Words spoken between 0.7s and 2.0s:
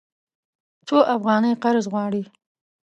څو افغانۍ قرض